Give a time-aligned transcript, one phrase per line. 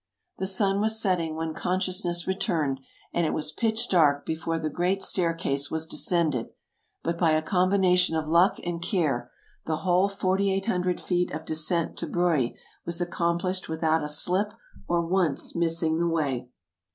[0.39, 2.79] The sun was setting when consciousness returned,
[3.13, 6.47] and it was pitch dark before the great Staircase was descended;
[7.03, 9.29] but by a combination of luck and care
[9.67, 12.49] the whole 4800 feet of descent to Breuil
[12.83, 14.53] was accomplished without a slip
[14.87, 16.49] or once missing the way.